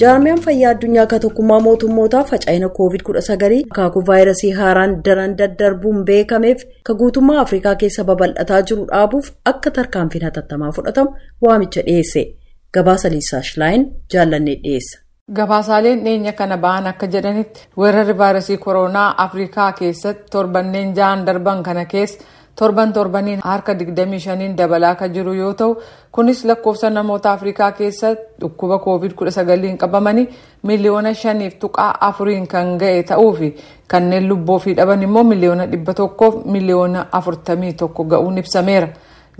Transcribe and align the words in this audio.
jaarmiyaan 0.00 0.40
fayyaa 0.44 0.70
addunyaa 0.74 1.02
akka 1.06 1.18
tokkummaa 1.24 1.60
mootummootaa 1.66 2.22
faca'ina 2.30 2.68
covid-19 2.78 3.58
akaakuu 3.72 4.02
vaayirasii 4.08 4.52
haaraan 4.60 4.94
daran 5.08 5.36
daddarbuun 5.40 6.04
beekameef 6.10 6.64
ka 6.88 6.94
guutummaa 7.02 7.40
afrikaa 7.44 7.74
keessa 7.82 8.04
babal'ataa 8.10 8.62
jiru 8.70 8.86
dhaabuuf 8.92 9.30
akka 9.52 9.70
tarkaanfiin 9.78 10.24
hatattamaa 10.28 10.72
fudhatamu 10.78 11.10
waamicha 11.46 11.82
dhiyeesse 11.88 12.22
gabaasa 12.78 13.10
liisaa 13.14 13.42
shilaayin 13.52 13.84
jaallannee 14.14 14.56
dhiyeessa. 14.64 14.98
gabaasaaleen 15.38 16.00
dhiyeenya 16.04 16.32
kana 16.38 16.56
ba'an 16.66 16.86
akka 16.92 17.06
jedhanitti 17.16 17.60
weerarri 17.80 18.14
vaayirasii 18.22 18.56
kooroonaa 18.64 19.08
afrikaa 19.26 19.72
keessatti 19.80 20.30
torbanneen 20.36 20.94
ja'an 20.98 21.26
darban 21.26 21.62
kana 21.68 21.84
keessa 21.92 22.18
torban 22.56 22.92
torbaniin 22.92 23.40
harka 23.44 23.72
25 23.74 24.56
dabalaa 24.56 24.94
kan 24.94 25.12
jiru 25.14 25.34
yoo 25.34 25.52
ta'u 25.60 25.76
kunis 26.12 26.44
lakkoofsa 26.44 26.90
namoota 26.90 27.32
afrikaa 27.32 27.70
keessatti 27.72 28.40
dhukkuba 28.40 28.76
covid-19 28.86 29.76
qabamanii 29.76 30.28
miliyoona 30.62 31.14
shaniif 31.14 31.54
tuqaa 31.62 31.94
afuriin 32.08 32.46
kan 32.46 32.76
ga'e 32.78 33.02
ta'uu 33.02 33.32
fi 33.38 33.54
kanneen 33.88 34.28
lubbuu 34.28 34.54
ofii 34.54 34.74
dhaban 34.76 35.02
immoo 35.02 35.24
miliyoona 35.24 35.66
dhibba 35.72 35.94
tokkoof 35.94 36.44
miliyoona 36.44 37.06
afurtamii 37.12 37.72
tokko 37.72 38.04
ga'uun 38.04 38.38
ibsameera. 38.38 38.88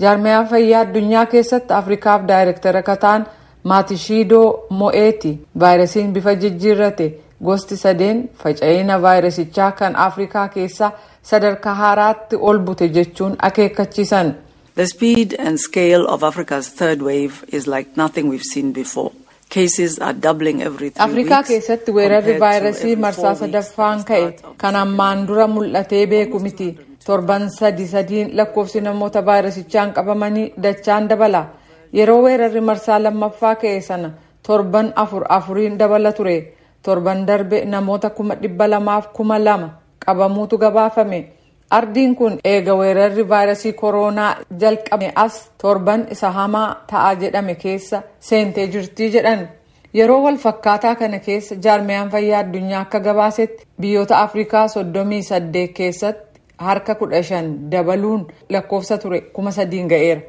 Jaarmiyaa 0.00 0.44
fayyaa 0.44 0.80
addunyaa 0.80 1.26
keessatti 1.26 1.74
afrikaaf 1.74 2.22
daayirektara 2.28 2.82
kan 2.82 2.98
ta'an 2.98 3.26
maatishiidoo 3.64 4.66
mo'eeti. 4.70 5.32
Vaayirasiin 5.60 6.12
bifa 6.12 6.34
jijjiirrate 6.34 7.06
gosti 7.44 7.76
sadeen 7.76 8.28
faca'ina 8.42 9.02
vaayirasichaa 9.02 9.72
kan 9.72 9.96
afrikaa 9.96 10.48
keessaa 10.48 10.90
sadarkaa 11.22 11.74
haaraatti 11.74 12.36
ol 12.40 12.58
bute 12.58 12.88
jechuun 12.88 13.36
akeekkachiisan. 13.48 14.34
The 14.74 14.86
speed 14.86 15.34
and 15.38 15.58
scale 15.58 16.04
of 16.08 16.22
Africa's 16.24 16.68
third 16.78 17.02
wave 17.02 17.34
is 17.52 17.66
like 17.66 17.90
nothing 17.96 18.28
we've 18.30 18.48
seen 18.54 18.72
before. 18.72 19.10
Cases 19.48 19.98
are 19.98 20.14
doubling 20.22 20.62
every 20.62 20.90
three 20.90 21.04
Afrikaa 21.06 21.42
keessatti 21.42 21.92
weerarri 21.94 22.38
vaayirasii 22.40 22.96
marsaa 22.96 23.34
sadaffaan 23.34 24.04
ka'e 24.10 24.22
of 24.26 24.56
kan 24.62 24.76
ammaan 24.76 25.26
dura 25.28 25.46
mul'atee 25.46 26.06
beeku 26.06 26.38
miti. 26.40 26.68
Torban 27.06 27.50
sadi 27.50 27.86
sadiin 27.86 28.30
lakkoofsi 28.36 28.80
namoota 28.80 29.24
vaayirasichaan 29.26 29.92
qabamanii 29.92 30.52
dachaan 30.62 31.08
dabala. 31.08 31.42
Yeroo 31.92 32.22
weerarri 32.22 32.60
marsaa 32.60 32.98
lammaffaa 33.02 33.54
ka'e 33.56 33.80
sana 33.80 34.10
torban 34.46 34.92
afur 34.96 35.24
afuriin 35.28 35.78
dabala 35.78 36.12
ture. 36.12 36.36
Torban 36.82 37.26
darbe 37.26 37.64
namoota 37.64 38.10
kuma 38.10 38.34
dhibba 38.42 38.68
lamaaf 38.70 39.12
kuma 39.12 39.38
lama 39.38 39.68
qabamuutu 40.06 40.58
gabaafame. 40.58 41.20
Ardiin 41.70 42.14
kun 42.16 42.38
eega 42.44 42.74
weerarri 42.76 43.28
vaayirasii 43.28 43.72
kooroonaa 43.72 44.36
jalqabe 44.60 45.12
as 45.24 45.34
torban 45.62 46.06
isa 46.10 46.30
hamaa 46.30 46.68
ta'a 46.90 47.14
jedhame 47.20 47.54
keessa 47.54 48.02
seentee 48.20 48.66
jirtii 48.72 49.10
jedhan. 49.14 49.48
Yeroo 49.94 50.22
wal 50.24 50.36
fakkaataa 50.44 50.94
kana 50.96 51.18
keessa 51.18 51.54
jaarmiyaan 51.64 52.10
fayyaa 52.10 52.40
addunyaa 52.40 52.80
akka 52.80 53.00
gabaasetti 53.00 53.66
biyyoota 53.80 54.18
Afrikaa 54.20 54.68
soddomii 54.68 55.22
saddeet 55.22 55.72
keessatti 55.78 56.40
harka 56.58 56.94
kudha 56.94 57.22
shan 57.22 57.70
dabaluun 57.70 58.26
lakkoofsa 58.50 58.98
ture 58.98 59.20
kuma 59.20 59.50
sadiin 59.50 59.88
ga'eera. 59.88 60.20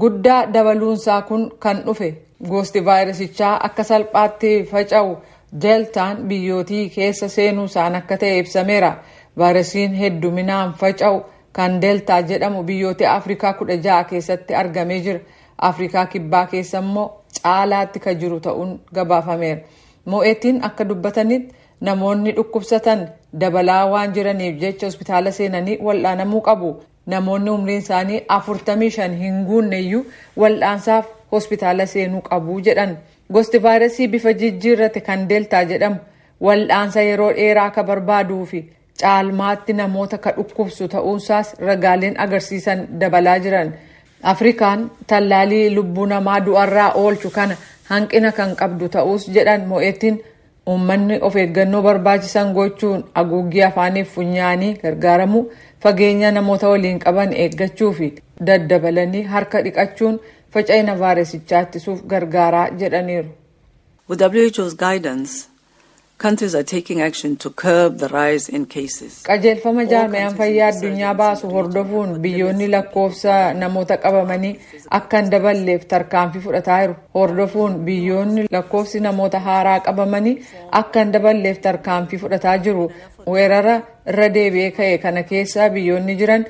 Guddaa 0.00 0.46
dabaluunsaa 0.54 1.22
kun 1.22 1.50
kan 1.58 1.82
dhufe 1.86 2.14
gosti 2.50 2.84
vaayirasichaa 2.84 3.54
akka 3.66 3.84
salphaatti 3.84 4.50
faca'u 4.70 5.16
deeltaan 5.62 6.16
biyyootii 6.28 6.88
keessa 6.90 7.28
seenuu 7.28 7.64
isaan 7.64 7.94
akka 7.94 8.16
ta'e 8.16 8.38
ibsameera. 8.38 8.92
Vaayirasiin 9.38 9.94
hedduminaan 9.94 10.72
faca'u 10.80 11.22
kan 11.52 11.80
deeltaa 11.82 12.20
jedhamu 12.22 12.62
biyyoota 12.62 13.12
afrikaa 13.12 13.52
kudha 13.52 13.74
ja'a 13.84 14.04
keessatti 14.04 14.54
argamee 14.54 15.00
jira. 15.00 15.20
Afrikaa 15.58 16.06
kibbaa 16.06 16.46
keessa 16.46 16.78
immoo 16.78 17.06
caalaatti 17.42 18.00
kan 18.00 18.16
jiru 18.20 18.40
ta'uun 18.40 18.80
gabaafameera. 18.94 19.60
Mo'eetiin 20.06 20.64
akka 20.64 20.84
dubbatanitti 20.88 21.54
namoonni 21.80 22.32
dhukkubsatan 22.36 23.08
dabalaa 23.40 23.86
waan 23.90 24.12
jiraniif 24.14 24.56
jecha 24.60 24.86
hospitaala 24.86 25.32
seenanii 25.32 25.78
wal'aanamuu 25.86 26.40
qabu. 26.40 26.70
Namoonni 27.06 27.50
umriin 27.50 27.78
isaanii 27.82 28.22
afurtamii 28.28 28.90
shan 28.96 29.14
hin 29.22 29.44
guunneyyuu 29.46 30.04
wal'aansaaf 30.40 31.06
hospitaala 31.32 31.86
seenuu 31.86 32.20
qabu 32.30 32.60
jedhan. 32.60 32.96
Gosti 33.32 33.58
vaayirasii 33.62 34.08
bifa 34.08 34.32
jijjiirrate 34.32 35.00
kan 35.00 35.28
deeltaa 35.28 35.64
jedhamu. 35.64 35.96
Wal'aansa 36.42 37.00
yeroo 37.02 37.32
dheeraa 37.36 37.64
akka 37.70 37.82
barbaaduu 37.84 38.44
fi 38.46 38.60
caalmaatti 39.00 39.72
namoota 39.80 40.18
ka 40.24 40.30
dhukkubsu 40.36 40.88
ta'uunsaas 40.94 41.54
ragaaleen 41.66 42.20
agarsiisan 42.24 42.86
dabalaa 43.00 43.38
jiran. 43.44 43.72
Afrikaan 44.32 44.90
tallaalii 45.06 45.74
lubbuu 45.74 46.06
namaa 46.06 46.40
du'arraa 46.46 46.90
oolchu 47.02 47.30
kana 47.36 47.56
hanqina 47.90 48.32
kan 48.32 48.56
qabdu 48.60 48.88
ta'us 48.88 49.22
jedhan 49.34 49.66
mo'eettiin 49.70 50.16
uummanni 50.70 51.18
of 51.26 51.36
eeggannoo 51.36 51.82
barbaachisan 51.82 52.52
gochuun 52.58 53.04
haguuggii 53.14 53.62
afaaniif 53.68 54.12
funyaanii 54.14 54.74
gargaaramuu 54.82 55.44
fageenya 55.82 56.30
namoota 56.32 56.68
waliin 56.72 56.98
qaban 57.04 57.32
eeggachuu 57.44 57.92
fi 57.92 58.08
daddabalanii 58.46 59.22
harka 59.32 59.62
dhiqachuun 59.64 60.20
faca'ina 60.54 60.98
vaayirasichaa 61.00 61.62
ittisuuf 61.66 62.02
gargaaraa 62.12 62.68
jedhaniiru. 62.80 63.28
Countries 66.22 66.54
are 66.54 66.62
taking 66.64 67.00
action 67.00 67.34
to 67.42 67.48
curb 67.48 67.96
the 68.02 68.08
rise 68.08 68.46
in 68.56 68.64
cases. 68.74 69.12
qajeelfama 69.28 69.84
jaarmiyaan 69.92 70.34
fayyaa 70.40 70.66
addunyaa 70.72 71.12
baasu 71.20 71.48
hordofuun 71.54 72.10
biyyoonni 72.24 72.66
lakkoofsa 72.74 73.36
namoota 73.60 73.96
qabamanii 74.02 74.50
akka 74.98 75.20
hin 75.22 75.30
daballeef 75.34 75.86
tarkaanfii 75.92 76.42
fudhataa 76.48 76.76
jiru 76.82 76.96
hordofuun 77.14 77.78
biyyoonni 77.88 78.44
lakkoofsi 78.58 79.00
namoota 79.06 79.40
haaraa 79.46 79.78
qabamanii 79.88 80.34
akka 80.82 81.00
hin 81.06 81.12
daballeef 81.16 81.58
tarkaanfii 81.68 82.18
fudhataa 82.26 82.58
jiru 82.68 82.84
weerara 83.36 83.78
irra 84.14 84.28
deebi'ee 84.36 84.70
ka'e 84.82 84.98
kana 85.08 85.22
keessa 85.32 85.70
biyyoonni 85.78 86.16
jiran 86.22 86.44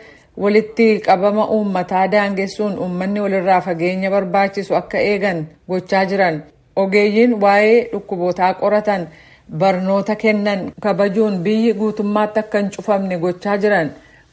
walitti 0.47 0.91
qabama 1.09 1.47
uummataa 1.61 2.05
daangessuun 2.19 2.79
uummanni 2.85 3.21
walirraa 3.29 3.61
fageenya 3.71 4.11
barbaachisu 4.19 4.75
akka 4.83 4.99
eegan 5.15 5.47
gochaa 5.73 6.05
jiran 6.13 6.43
ogeeyyiin 6.77 7.41
waa'ee 7.43 7.81
dhukkubootaa 7.93 8.55
qoratan. 8.67 9.09
Barnoota 9.59 10.17
kennan 10.17 10.73
kabajuun 10.83 11.39
biyyi 11.45 11.73
guutummaatti 11.75 12.41
akka 12.41 12.59
hin 12.59 12.71
cufamne 12.77 13.19
gochaa 13.25 13.57
jiran 13.65 13.91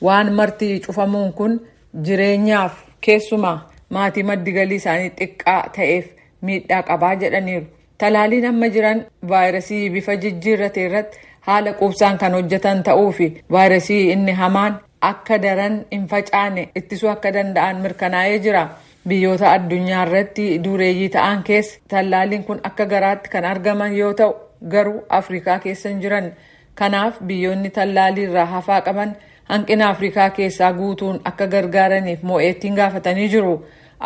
waan 0.08 0.32
marti 0.40 0.70
cufamuun 0.86 1.34
kun 1.34 1.60
jireenyaaf 2.08 2.74
keessumaa 3.08 3.58
maatii 3.98 4.24
maddi 4.30 4.52
galii 4.58 4.76
isaanii 4.84 5.10
xiqqaa 5.20 5.62
ta'eef 5.76 6.06
miidhaa 6.42 6.82
qabaa 6.90 7.16
jedhaniiru. 7.22 7.66
Talaaliin 7.98 8.46
amma 8.46 8.68
jiran 8.76 9.06
vaayirasii 9.30 9.90
bifa 9.90 10.16
jijjiirrate 10.24 10.84
irratti 10.88 11.20
haala 11.48 11.74
quubsaan 11.80 12.18
kan 12.24 12.34
hojjetan 12.38 12.84
ta'uu 12.90 13.12
fi 13.20 13.28
vaayirasii 13.52 14.02
inni 14.16 14.32
hamaan 14.42 14.80
akka 15.12 15.38
daran 15.46 15.80
hin 15.92 16.08
facaane 16.12 16.70
ittisuu 16.82 17.10
akka 17.10 17.32
danda'an 17.34 17.82
mirkanaa'ee 17.86 18.40
jira. 18.40 18.68
Biyyoota 19.08 19.52
addunyaa 19.52 20.04
irratti 20.08 20.46
dureeyyii 20.64 21.10
ta'an 21.16 21.44
keessa 21.44 21.80
tallaaliin 21.94 22.44
kun 22.44 22.60
akka 22.70 22.86
garaatti 22.86 23.30
kan 23.30 23.46
argaman 23.46 23.96
yoo 23.98 24.14
ta'u. 24.14 24.34
Garuu 24.74 25.02
afrikaa 25.10 25.60
keessa 25.66 25.90
hin 25.90 26.02
jiran 26.02 26.32
kanaaf 26.76 27.22
biyyoonni 27.32 27.70
tallaalii 27.80 28.24
irraa 28.30 28.46
hafaa 28.46 28.82
qaban 28.88 29.16
hanqina 29.50 29.90
afrikaa 29.90 30.30
keessaa 30.40 30.74
guutuun 30.80 31.22
akka 31.32 31.48
gargaaraniif 31.54 32.24
mo'eettiin 32.32 32.76
gaafatanii 32.82 33.30
jiru 33.36 33.54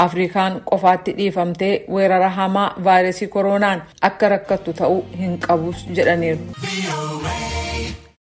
afrikaan 0.05 0.61
qofaatti 0.71 1.13
dhiifamtee 1.17 1.73
weerara 1.95 2.29
hamaa 2.29 2.67
vaayirasii 2.83 3.27
kooroonaan 3.37 3.83
akka 4.11 4.29
rakkattu 4.35 4.73
ta'uu 4.83 5.01
hin 5.17 5.37
qabus 5.47 5.87
jedhaniiru. 5.95 7.60